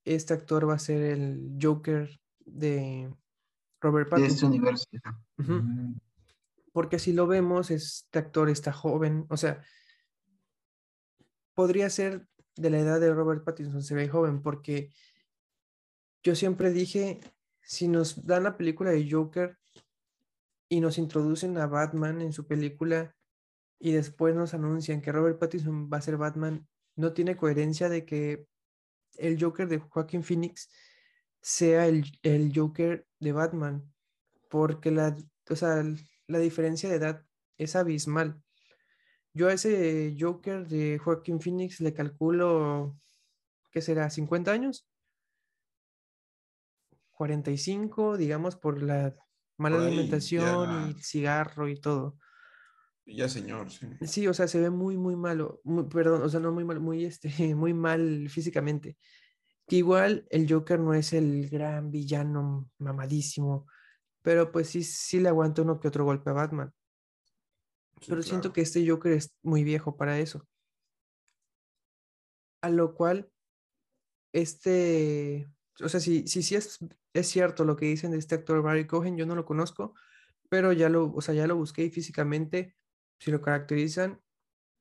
[0.05, 3.15] este actor va a ser el Joker de
[3.81, 4.29] Robert Pattinson.
[4.29, 4.87] De este universo.
[5.37, 5.95] Mm.
[6.73, 9.63] Porque si lo vemos, este actor está joven, o sea,
[11.55, 14.91] podría ser de la edad de Robert Pattinson, se ve joven, porque
[16.23, 17.21] yo siempre dije,
[17.61, 19.59] si nos dan la película de Joker
[20.73, 23.15] y nos introducen a Batman en su película
[23.79, 28.07] y después nos anuncian que Robert Pattinson va a ser Batman, no tiene coherencia de
[28.07, 28.47] que
[29.19, 30.71] el Joker de Joaquín Phoenix
[31.43, 33.93] sea el, Joker de Batman,
[34.49, 35.15] porque la,
[36.27, 37.23] la diferencia de edad
[37.59, 38.43] es abismal.
[39.35, 42.97] Yo a ese Joker de Joaquín Phoenix le calculo,
[43.71, 44.09] ¿qué será?
[44.09, 44.89] ¿50 años?
[47.11, 49.15] 45, digamos, por la
[49.63, 52.19] mala alimentación y cigarro y todo.
[53.07, 53.87] Ya, señor, sí.
[54.03, 55.61] Sí, o sea, se ve muy, muy malo.
[55.91, 58.97] perdón, o sea, no muy mal, muy, este, muy mal físicamente.
[59.67, 63.67] Que igual el Joker no es el gran villano mamadísimo,
[64.23, 66.73] pero pues sí, sí le aguanta uno que otro golpe a Batman.
[68.07, 70.47] pero siento que este Joker es muy viejo para eso.
[72.61, 73.29] A lo cual,
[74.33, 75.49] este,
[75.81, 76.79] o sea, si sí, sí, es,
[77.15, 79.95] es cierto lo que dicen de este actor Barry Cohen, yo no lo conozco,
[80.49, 82.77] pero ya lo, o sea, ya lo busqué y físicamente
[83.19, 84.21] si lo caracterizan,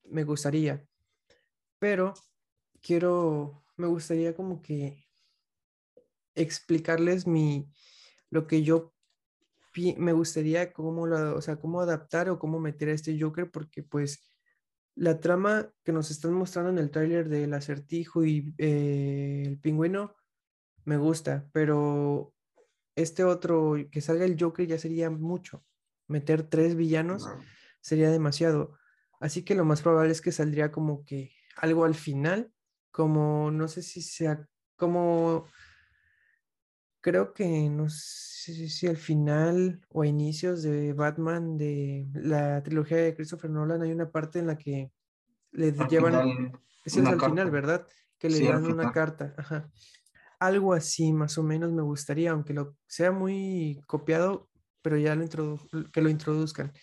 [0.05, 0.85] me gustaría.
[1.79, 2.13] Pero
[2.81, 5.05] quiero, me gustaría como que
[6.35, 7.71] explicarles mi,
[8.29, 8.93] lo que yo
[9.97, 13.83] me gustaría cómo, lo, o sea, cómo adaptar o cómo meter a este Joker, porque
[13.83, 14.27] pues
[14.95, 20.15] la trama que nos están mostrando en el tráiler del acertijo y eh, el pingüino
[20.85, 22.33] me gusta, pero
[22.95, 25.63] este otro, que salga el Joker ya sería mucho.
[26.07, 27.27] Meter tres villanos
[27.79, 28.77] sería demasiado.
[29.19, 32.51] Así que lo más probable es que saldría como que algo al final,
[32.91, 35.45] como no sé si sea, como
[37.01, 42.97] creo que no sé si al final o a inicios de Batman de la trilogía
[42.97, 44.91] de Christopher Nolan hay una parte en la que
[45.51, 46.51] le llevan,
[46.85, 47.87] es al final, ¿verdad?
[48.17, 49.35] Que le dan una carta,
[50.41, 54.49] Algo así más o menos me gustaría, aunque lo sea muy copiado,
[54.81, 55.59] pero ya lo
[55.93, 56.73] que lo introduzcan.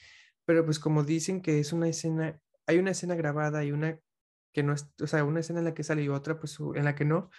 [0.47, 3.99] Pero pues como dicen que es una escena, hay una escena grabada y una
[4.55, 6.85] que no es, o sea, una escena en la que sale y otra pues en
[6.85, 7.31] la que no,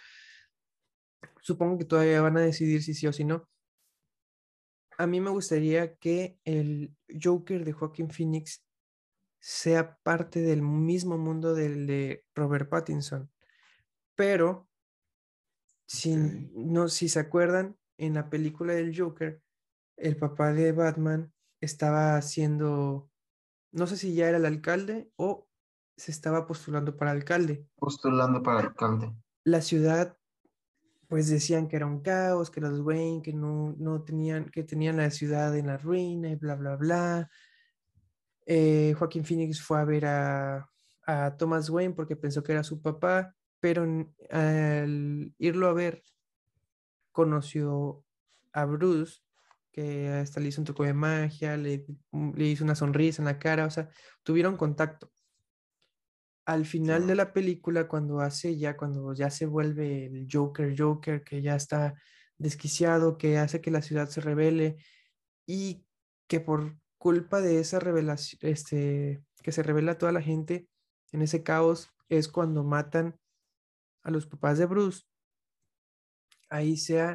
[1.42, 3.48] supongo que todavía van a decidir si sí o si no.
[4.98, 8.66] A mí me gustaría que el Joker de Joaquin Phoenix
[9.40, 13.32] sea parte del mismo mundo del de Robert Pattinson.
[14.16, 14.69] Pero,
[15.90, 19.42] si, no, si se acuerdan, en la película del Joker,
[19.98, 23.10] el papá de Batman estaba haciendo,
[23.72, 25.48] no sé si ya era el alcalde o
[25.98, 27.68] se estaba postulando para alcalde.
[27.76, 29.12] Postulando para alcalde.
[29.44, 30.16] La ciudad
[31.08, 34.98] pues decían que era un caos, que los Wayne, que no, no tenían, que tenían
[34.98, 37.32] la ciudad en la ruina y bla, bla, bla.
[38.46, 40.70] Eh, Joaquín Phoenix fue a ver a,
[41.08, 43.84] a, Thomas Wayne porque pensó que era su papá, pero
[44.30, 46.04] al irlo a ver,
[47.12, 48.04] conoció
[48.54, 49.22] a Bruce,
[49.72, 53.40] que hasta le hizo un truco de magia, le, le hizo una sonrisa en la
[53.40, 53.90] cara, o sea,
[54.24, 55.12] tuvieron contacto.
[56.46, 61.24] Al final de la película, cuando hace ya, cuando ya se vuelve el Joker, Joker,
[61.24, 61.94] que ya está
[62.38, 64.78] desquiciado, que hace que la ciudad se revele
[65.46, 65.86] y
[66.28, 70.68] que por culpa de esa revelación, este, que se revela toda la gente
[71.12, 73.20] en ese caos, es cuando matan
[74.10, 75.04] a los papás de Bruce.
[76.50, 77.14] Ahí sea,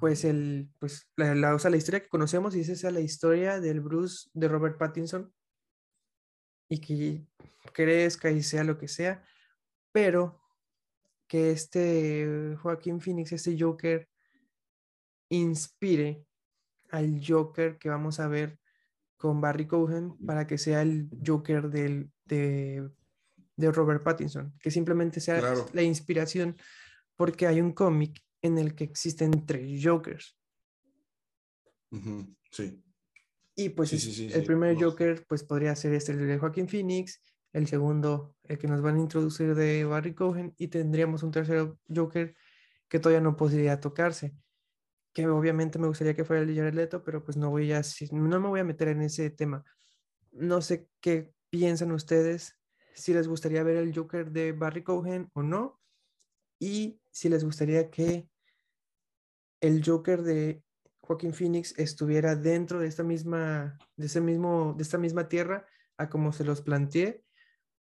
[0.00, 3.80] pues, el, pues, la, la, la historia que conocemos y esa sea la historia del
[3.80, 5.32] Bruce de Robert Pattinson
[6.68, 7.26] y que
[7.72, 9.24] crezca y sea lo que sea,
[9.92, 10.40] pero
[11.26, 14.08] que este Joaquín Phoenix, este Joker,
[15.30, 16.26] inspire
[16.90, 18.58] al Joker que vamos a ver
[19.16, 22.90] con Barry Cohen para que sea el Joker del, de,
[23.56, 26.56] Robert Pattinson, que simplemente sea la inspiración,
[27.16, 30.36] porque hay un cómic en el que existen tres Jokers.
[32.50, 32.82] Sí.
[33.54, 37.20] Y pues el primer Joker pues podría ser este el de Joaquín Phoenix,
[37.52, 41.74] el segundo el que nos van a introducir de Barry Cohen y tendríamos un tercer
[41.94, 42.34] Joker
[42.88, 44.34] que todavía no podría tocarse.
[45.12, 47.82] Que obviamente me gustaría que fuera el de Jared Leto, pero pues no voy a
[48.10, 49.62] no me voy a meter en ese tema.
[50.30, 52.58] No sé qué piensan ustedes,
[52.94, 55.80] si les gustaría ver el Joker de Barry Cohen o no,
[56.58, 58.28] y si les gustaría que
[59.60, 60.62] el Joker de
[61.00, 65.66] Joaquín Phoenix estuviera dentro de esta misma, de ese mismo, de esta misma tierra
[65.98, 67.24] a como se los planteé,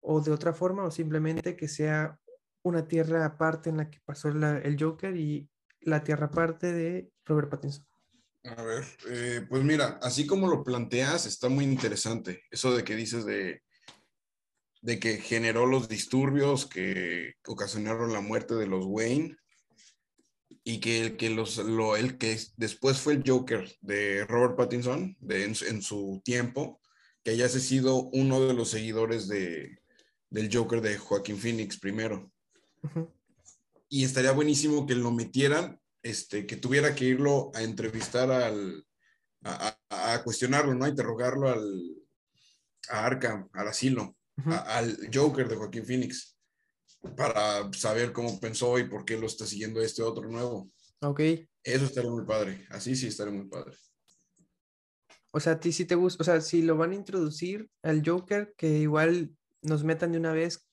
[0.00, 2.18] o de otra forma, o simplemente que sea
[2.62, 5.48] una tierra aparte en la que pasó el Joker y
[5.80, 7.86] la tierra aparte de Robert Pattinson.
[8.44, 12.42] A ver, eh, pues mira, así como lo planteas, está muy interesante.
[12.50, 13.62] Eso de que dices de,
[14.82, 19.36] de que generó los disturbios que ocasionaron la muerte de los Wayne
[20.64, 25.16] y que el que, los, lo, el que después fue el Joker de Robert Pattinson
[25.20, 26.80] de, en, su tiempo,
[27.22, 29.78] que haya sido uno de los seguidores de,
[30.30, 32.32] del Joker de Joaquín Phoenix primero.
[33.88, 38.84] Y estaría buenísimo que lo metieran, este, que tuviera que irlo a entrevistar al,
[39.44, 40.84] a, a, cuestionarlo, ¿no?
[40.84, 41.96] A interrogarlo al,
[42.88, 44.16] a Arkham, al asilo,
[44.46, 46.38] al Joker de Joaquín Phoenix
[47.16, 50.70] para saber cómo pensó y por qué lo está siguiendo este otro nuevo.
[51.00, 51.20] Ok.
[51.62, 52.66] Eso estaría muy padre.
[52.70, 53.76] Así sí estaría muy padre.
[55.32, 58.02] O sea, a ti sí te gusta, o sea, si lo van a introducir al
[58.04, 60.68] Joker, que igual nos metan de una vez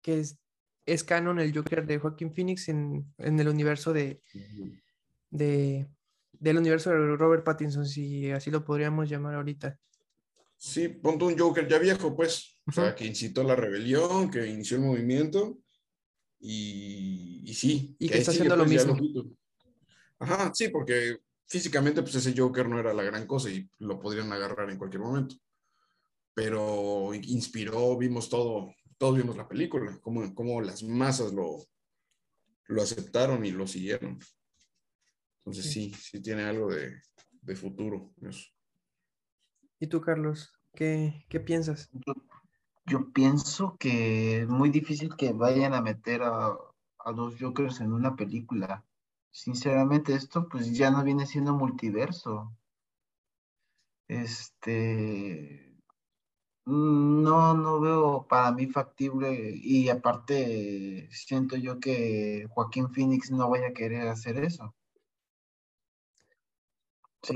[0.00, 0.38] que es,
[0.86, 4.20] es canon el Joker de Joaquín Phoenix en, en el universo de,
[5.30, 5.88] de,
[6.32, 9.78] del universo de Robert Pattinson, si así lo podríamos llamar ahorita.
[10.56, 12.53] Sí, ponte un Joker ya viejo, pues.
[12.66, 15.58] O sea, que incitó la rebelión, que inició el movimiento.
[16.40, 17.96] Y, y sí.
[17.98, 19.36] Y que, está haciendo lo pues, mismo.
[20.18, 24.32] Ajá, sí, porque físicamente, pues ese Joker no era la gran cosa y lo podrían
[24.32, 25.36] agarrar en cualquier momento.
[26.34, 31.64] Pero inspiró, vimos todo, todos vimos la película, cómo, cómo las masas lo,
[32.66, 34.18] lo aceptaron y lo siguieron.
[35.38, 37.00] Entonces sí, sí, tiene algo de,
[37.42, 38.48] de futuro eso.
[39.78, 40.52] ¿Y tú, Carlos?
[40.74, 41.90] ¿Qué, qué piensas?
[42.86, 46.56] Yo, pienso que es muy difícil que vayan a meter a,
[46.98, 48.84] a dos Jokers en una película.
[49.30, 52.52] Sinceramente, esto pues ya no viene siendo multiverso.
[54.06, 55.74] Este,
[56.66, 63.68] no, no veo para mí factible y aparte siento yo que Joaquín Phoenix no vaya
[63.68, 64.74] a querer hacer eso.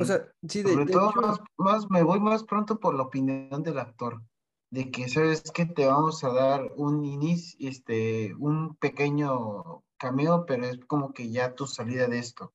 [0.01, 3.63] O sea, sí, de, Sobre todo más, más, me voy más pronto por la opinión
[3.63, 4.23] del actor,
[4.71, 10.67] de que sabes que te vamos a dar un inicio, este, un pequeño cameo, pero
[10.67, 12.55] es como que ya tu salida de esto.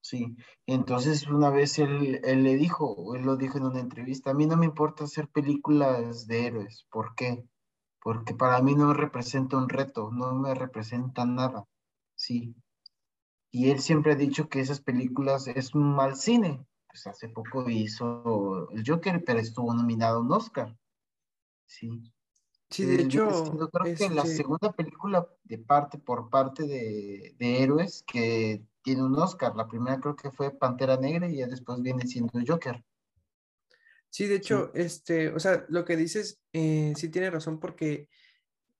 [0.00, 0.36] Sí,
[0.66, 4.46] entonces una vez él, él le dijo, él lo dijo en una entrevista, a mí
[4.46, 7.44] no me importa hacer películas de héroes, ¿por qué?
[8.00, 11.66] Porque para mí no representa un reto, no me representa nada,
[12.14, 12.54] sí,
[13.50, 16.66] y él siempre ha dicho que esas películas es un mal cine.
[16.96, 20.74] Pues hace poco hizo el Joker, pero estuvo nominado a un Oscar.
[21.66, 22.10] Sí.
[22.70, 23.28] Sí, de hecho.
[23.70, 29.04] creo que la este segunda película de parte por parte de, de, héroes que tiene
[29.04, 29.54] un Oscar.
[29.54, 32.82] La primera creo que fue Pantera Negra y ya después viene siendo Joker.
[34.08, 38.08] Sí, de hecho, este, o sea, lo que dices eh, sí tiene razón porque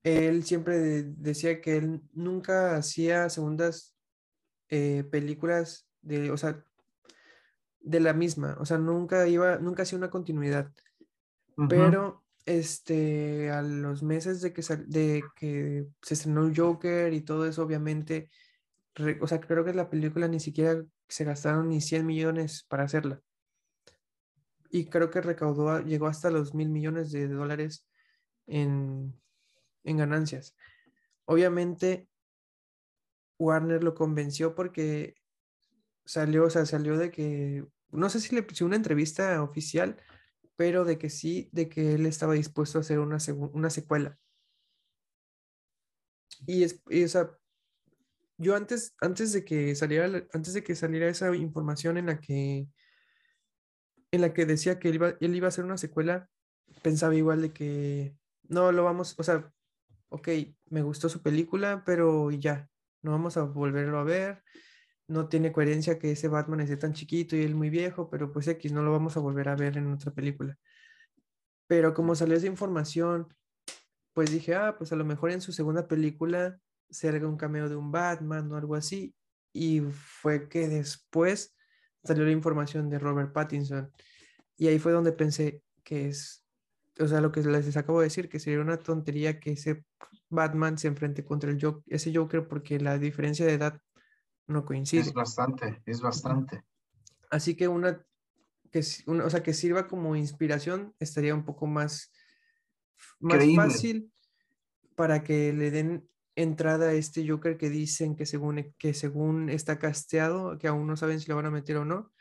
[0.03, 3.95] él siempre decía que él nunca hacía segundas
[4.71, 6.65] eh, películas de, o sea,
[7.81, 10.73] de la misma, o sea, nunca iba, nunca hacía una continuidad.
[11.69, 17.63] Pero este, a los meses de que, de que se estrenó Joker y todo eso,
[17.63, 18.31] obviamente,
[19.21, 23.21] o sea, creo que la película ni siquiera se gastaron ni 100 millones para hacerla.
[24.71, 27.87] Y creo que recaudó, llegó hasta los mil millones de dólares
[28.47, 29.15] en,
[29.85, 30.57] en ganancias.
[31.25, 32.09] Obviamente,
[33.39, 35.15] Warner lo convenció porque
[36.07, 39.97] salió, o sea, salió de que, no sé si le puso una entrevista oficial,
[40.57, 43.19] pero de que sí, de que él estaba dispuesto a hacer una,
[43.53, 44.19] una secuela.
[46.47, 47.31] Y, es, o sea,
[48.39, 52.69] yo antes, antes de que saliera, antes de que saliera esa información en la que,
[54.11, 56.29] en la que decía que él iba, él iba a hacer una secuela,
[56.83, 58.17] pensaba igual de que
[58.49, 59.53] no lo vamos, o sea,
[60.09, 60.29] ok,
[60.71, 62.69] me gustó su película, pero ya,
[63.03, 64.43] no vamos a volverlo a ver.
[65.09, 68.49] No tiene coherencia que ese Batman esté tan chiquito y él muy viejo, pero pues
[68.49, 70.59] X no lo vamos a volver a ver en otra película.
[71.67, 73.29] Pero como salió esa información,
[74.13, 77.69] pues dije, ah, pues a lo mejor en su segunda película se haga un cameo
[77.69, 79.15] de un Batman o algo así.
[79.53, 81.57] Y fue que después
[82.05, 83.91] salió la información de Robert Pattinson.
[84.57, 86.45] Y ahí fue donde pensé que es,
[86.99, 89.85] o sea, lo que les acabo de decir, que sería una tontería que ese
[90.29, 93.81] Batman se enfrente contra el Joker, ese Joker porque la diferencia de edad
[94.47, 95.01] no coincide.
[95.01, 96.63] Es bastante, es bastante.
[97.31, 98.05] Así que una
[98.71, 102.13] que, o sea, que sirva como inspiración estaría un poco más,
[103.21, 104.13] más fácil
[104.95, 109.79] para que le den entrada a este Joker que dicen que según, que según está
[109.79, 112.13] casteado, que aún no saben si lo van a meter o no,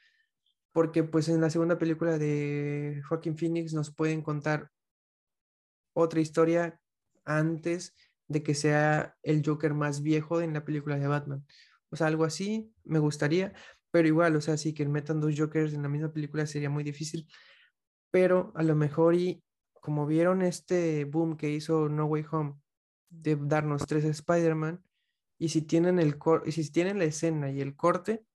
[0.72, 4.72] porque pues en la segunda película de Joaquin Phoenix nos pueden contar
[5.94, 6.80] otra historia
[7.26, 7.94] antes
[8.28, 11.46] de que sea el Joker más viejo en la película de Batman.
[11.90, 13.54] O sea, algo así me gustaría,
[13.92, 16.84] pero igual, o sea, sí que metan dos Jokers en la misma película sería muy
[16.84, 17.28] difícil,
[18.12, 22.56] pero a lo mejor y como vieron este boom que hizo No Way Home
[23.10, 24.84] de darnos tres Spider-Man,
[25.38, 28.26] y si tienen el y si tienen la escena y el corte,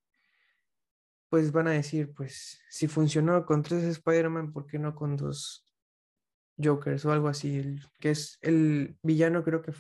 [1.29, 5.65] pues van a decir, pues si funcionó con tres Spider-Man, ¿por qué no con dos
[6.63, 9.73] Jokers o algo así, que es el villano, creo que,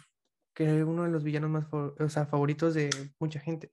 [0.61, 3.73] que es uno de los villanos más o sea, favoritos de mucha gente.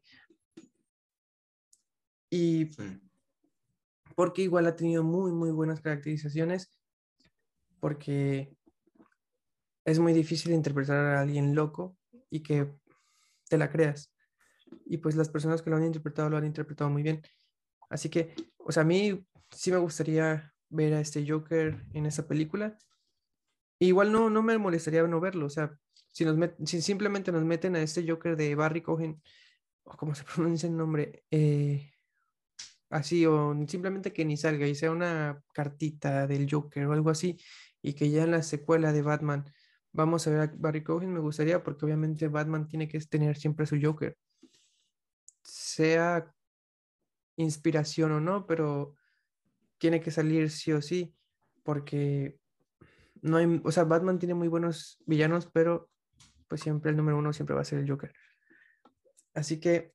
[2.30, 2.70] Y
[4.16, 6.72] porque igual ha tenido muy, muy buenas caracterizaciones,
[7.82, 8.56] porque
[9.84, 11.98] es muy difícil interpretar a alguien loco
[12.30, 12.74] y que
[13.50, 14.14] te la creas.
[14.86, 17.22] Y pues las personas que lo han interpretado lo han interpretado muy bien.
[17.90, 22.26] Así que, o sea, a mí sí me gustaría ver a este Joker en esa
[22.30, 22.78] película
[23.80, 25.78] igual no, no me molestaría no verlo, o sea,
[26.18, 29.22] si, nos si simplemente nos meten a este Joker de Barry Cohen,
[29.84, 31.92] o como se pronuncia el nombre, eh,
[32.90, 37.38] así, o simplemente que ni salga y sea una cartita del Joker o algo así,
[37.84, 39.46] y que ya en la secuela de Batman
[39.92, 43.68] vamos a ver a Barry Cohen, me gustaría, porque obviamente Batman tiene que tener siempre
[43.68, 44.18] su Joker,
[45.44, 46.34] sea
[47.36, 48.96] inspiración o no, pero
[49.78, 51.14] tiene que salir sí o sí,
[51.62, 52.40] porque
[53.22, 55.92] no hay, o sea, Batman tiene muy buenos villanos, pero
[56.48, 58.14] pues siempre el número uno siempre va a ser el Joker.
[59.34, 59.94] Así que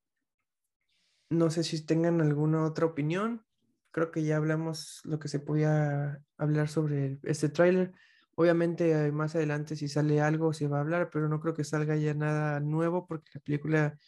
[1.30, 3.44] no sé si tengan alguna otra opinión.
[3.90, 7.92] Creo que ya hablamos lo que se podía hablar sobre este tráiler.
[8.34, 11.64] Obviamente eh, más adelante si sale algo se va a hablar, pero no creo que
[11.64, 13.98] salga ya nada nuevo porque la película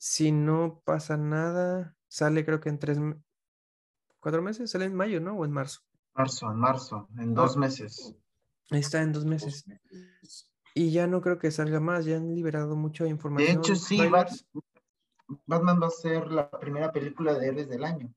[0.00, 2.98] si no pasa nada, sale creo que en tres,
[4.18, 5.34] cuatro meses, sale en mayo, ¿no?
[5.34, 5.82] O en marzo.
[6.14, 8.16] Marzo, en marzo, en dos meses.
[8.70, 9.66] Ahí está, en dos meses.
[10.74, 13.56] Y ya no creo que salga más, ya han liberado mucha información.
[13.56, 14.46] De hecho, sí, trailers.
[15.46, 18.12] Batman va a ser la primera película de héroes del año.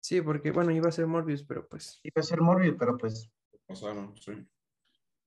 [0.00, 3.30] Sí, porque bueno, iba a ser Morbius, pero pues Iba a ser Morbius, pero pues
[3.66, 4.46] Pasaron, sí.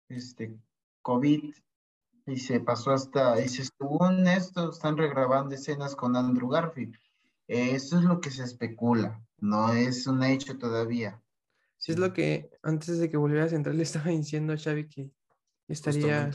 [0.10, 0.56] este
[1.02, 1.56] COVID
[2.28, 6.96] y se pasó hasta, y se estuvo en esto, están regrabando escenas con Andrew Garfield.
[7.48, 11.24] Eso es lo que se especula, no es un hecho todavía.
[11.78, 14.88] sí es lo que antes de que volviera a Central le estaba diciendo a Xavi
[14.88, 15.12] que
[15.68, 16.30] estaría,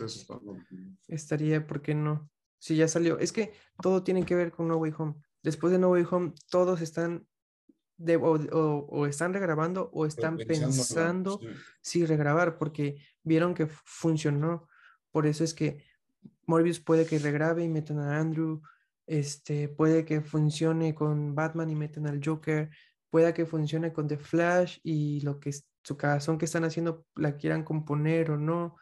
[1.09, 2.31] estaría, ¿por qué no?
[2.59, 3.19] Si ya salió.
[3.19, 5.15] Es que todo tiene que ver con No Way Home.
[5.43, 7.27] Después de No Way Home, todos están
[7.97, 11.47] de, o, o- o están regrabando o están Pensando, pensando sí.
[11.81, 14.69] sí regrabar porque vieron que fu- funcionó.
[15.11, 15.85] Por eso es que
[16.47, 18.63] Morbius puede que regrabe y metan a Andrew,
[19.07, 22.71] este, puede que funcione con Batman y metan al Joker,
[23.11, 25.53] pueda que funcione con The Flash y lo que
[25.85, 28.77] su cagazón que están haciendo la quieran componer o no.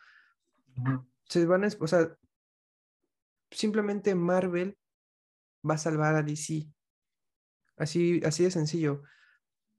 [1.29, 2.17] Se van a, o sea,
[3.51, 4.79] simplemente Marvel
[5.69, 6.67] va a salvar a DC.
[7.77, 9.03] Así, así de sencillo,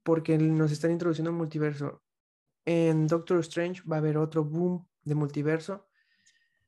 [0.02, 2.02] porque nos están introduciendo un multiverso.
[2.64, 5.88] En Doctor Strange va a haber otro boom de multiverso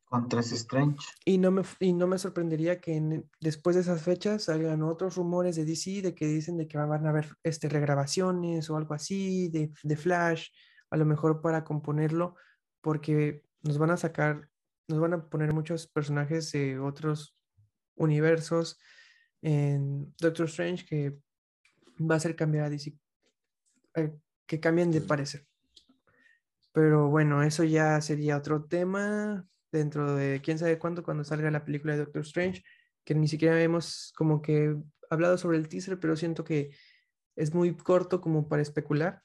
[0.06, 0.98] Con tres Strange.
[1.24, 5.14] y no me, y no me sorprendería que en- después de esas fechas salgan otros
[5.16, 8.94] rumores de DC de que dicen de que van a haber este, regrabaciones o algo
[8.94, 10.48] así de, de Flash,
[10.90, 12.34] a lo mejor para componerlo,
[12.80, 14.48] porque nos van a sacar,
[14.88, 17.36] nos van a poner muchos personajes de otros
[17.96, 18.78] universos
[19.42, 21.18] en Doctor Strange que
[22.00, 22.96] va a hacer cambiar a DC,
[23.96, 24.12] eh,
[24.46, 25.46] que cambien de parecer.
[26.72, 31.64] Pero bueno, eso ya sería otro tema dentro de quién sabe cuándo cuando salga la
[31.64, 32.62] película de Doctor Strange,
[33.04, 34.76] que ni siquiera hemos como que
[35.10, 36.70] hablado sobre el teaser, pero siento que
[37.36, 39.22] es muy corto como para especular,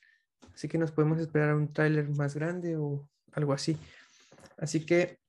[0.53, 3.77] así que nos podemos esperar a un tráiler más grande o algo así.
[4.59, 5.19] Así que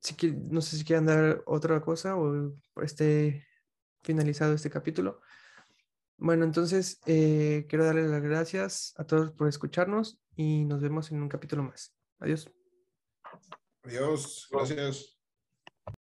[0.00, 3.46] si no sé si quieran dar otra cosa o esté
[4.02, 5.20] finalizado este capítulo.
[6.16, 11.22] Bueno, entonces eh, quiero darles las gracias a todos por escucharnos y nos vemos en
[11.22, 11.94] un capítulo más.
[12.18, 12.50] Adiós.
[13.84, 15.21] Adiós, gracias.